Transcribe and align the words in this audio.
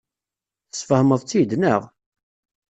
Tesfehmeḍ-tt-id, 0.71 1.51
naɣ? 1.61 1.81